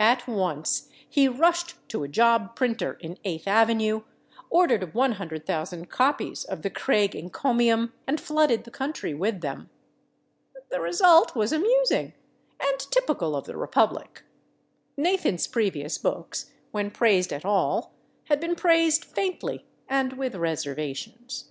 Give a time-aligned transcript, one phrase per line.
[0.00, 4.00] At once he rushed to a job printer in Eighth avenue,
[4.48, 9.68] ordered 100,000 copies of the Craig encomium, and flooded the country with them.
[10.70, 12.14] The result was amusing,
[12.58, 14.22] and typical of the republic.
[14.96, 17.92] Nathan's previous books, when praised at all,
[18.30, 21.50] had been praised faintly and with reservations.